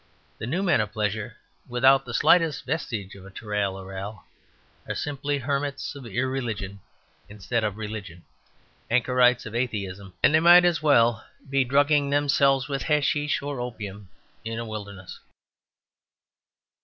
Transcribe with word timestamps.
The 0.39 0.47
new 0.47 0.63
men 0.63 0.81
of 0.81 0.91
pleasure 0.91 1.37
(without 1.69 2.05
the 2.05 2.13
slightest 2.15 2.65
vestige 2.65 3.13
of 3.13 3.23
a 3.23 3.29
tooral 3.29 3.75
ooral) 3.79 4.23
are 4.89 4.95
simply 4.95 5.37
hermits 5.37 5.93
of 5.93 6.07
irreligion 6.07 6.79
instead 7.29 7.63
of 7.63 7.77
religion, 7.77 8.23
anchorites 8.89 9.45
of 9.45 9.53
atheism, 9.53 10.13
and 10.23 10.33
they 10.33 10.39
might 10.39 10.65
as 10.65 10.81
well 10.81 11.23
be 11.47 11.63
drugging 11.63 12.09
themselves 12.09 12.67
with 12.67 12.81
hashish 12.81 13.43
or 13.43 13.59
opium 13.59 14.09
in 14.43 14.57
a 14.57 14.65
wilderness. 14.65 15.19